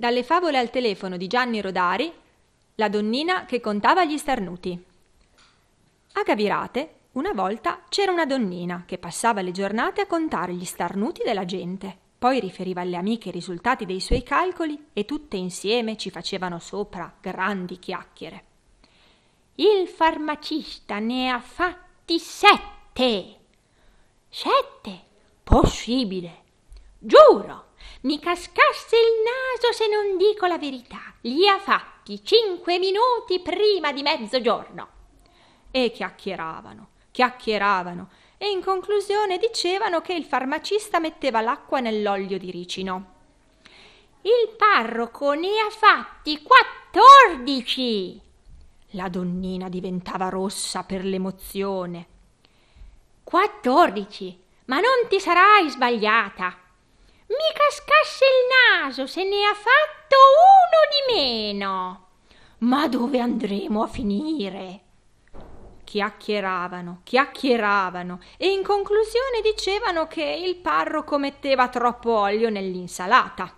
[0.00, 2.12] Dalle favole al telefono di Gianni Rodari,
[2.76, 4.80] la donnina che contava gli starnuti.
[6.12, 11.24] A Gavirate, una volta c'era una donnina che passava le giornate a contare gli starnuti
[11.24, 11.98] della gente.
[12.16, 17.12] Poi riferiva alle amiche i risultati dei suoi calcoli e tutte insieme ci facevano sopra
[17.20, 18.44] grandi chiacchiere.
[19.56, 23.36] Il farmacista ne ha fatti sette.
[24.28, 25.00] Sette?
[25.42, 26.42] Possibile.
[27.00, 27.67] Giuro,
[28.00, 31.00] mi cascasse il naso se non dico la verità.
[31.22, 34.88] Li ha fatti cinque minuti prima di mezzogiorno.
[35.70, 43.16] E chiacchieravano, chiacchieravano e in conclusione dicevano che il farmacista metteva l'acqua nell'olio di ricino.
[44.22, 48.20] Il parroco ne ha fatti quattordici.
[48.92, 52.06] La donnina diventava rossa per l'emozione.
[53.24, 54.40] Quattordici?
[54.66, 56.67] Ma non ti sarai sbagliata.
[57.28, 60.16] Mi cascasse il naso se ne ha fatto
[60.64, 62.06] uno di meno.
[62.58, 64.80] Ma dove andremo a finire?
[65.84, 73.54] Chiacchieravano, chiacchieravano e in conclusione dicevano che il parroco metteva troppo olio nell'insalata.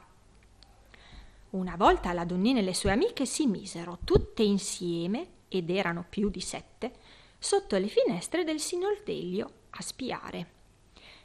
[1.50, 6.28] Una volta la donnina e le sue amiche si misero tutte insieme, ed erano più
[6.28, 6.92] di sette,
[7.38, 10.58] sotto le finestre del signor Delio a spiare.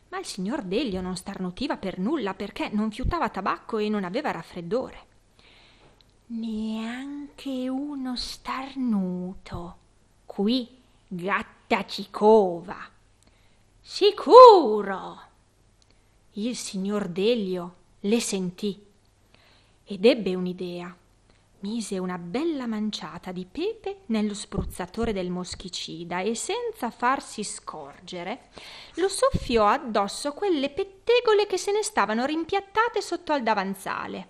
[0.09, 4.31] Ma il signor Delio non starnutiva per nulla perché non fiutava tabacco e non aveva
[4.31, 5.05] raffreddore.
[6.27, 9.77] Neanche uno starnuto.
[10.25, 10.67] Qui
[11.07, 12.77] gatta cicova.
[13.81, 15.21] Sicuro.
[16.33, 18.83] Il signor Delio le sentì
[19.83, 20.95] ed ebbe un'idea
[21.65, 28.49] mise una bella manciata di pepe nello spruzzatore del moschicida e senza farsi scorgere
[28.95, 34.29] lo soffiò addosso quelle pettegole che se ne stavano rimpiattate sotto al davanzale.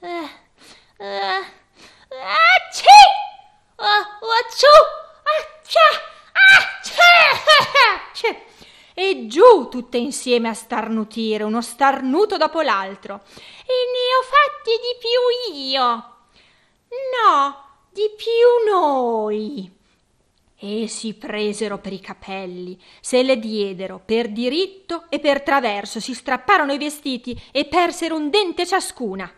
[0.00, 1.44] Uh, uh,
[2.08, 2.84] acci!
[3.76, 4.16] Uh,
[8.98, 13.20] e giù tutte insieme a starnutire, uno starnuto dopo l'altro.
[13.24, 16.15] E ne ho fatti di più io.
[16.88, 19.70] No, di più noi.
[20.58, 26.14] E si presero per i capelli, se le diedero per diritto e per traverso, si
[26.14, 29.30] strapparono i vestiti e persero un dente ciascuna.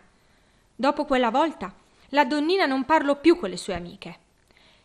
[0.75, 1.73] Dopo quella volta
[2.09, 4.19] la donnina non parlò più con le sue amiche.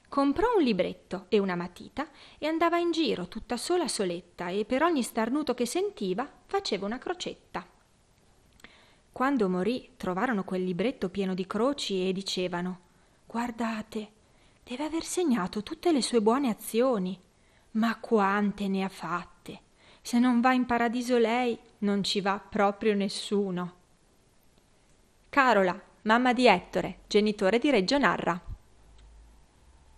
[0.08, 2.08] Comprò un libretto e una matita
[2.38, 6.98] e andava in giro tutta sola soletta e per ogni starnuto che sentiva faceva una
[6.98, 7.73] crocetta.
[9.14, 12.80] Quando morì trovarono quel libretto pieno di croci e dicevano
[13.26, 14.08] Guardate,
[14.64, 17.16] deve aver segnato tutte le sue buone azioni.
[17.72, 19.60] Ma quante ne ha fatte!
[20.02, 23.74] Se non va in paradiso lei, non ci va proprio nessuno.
[25.28, 28.53] Carola, mamma di Ettore, genitore di Reggio Narra.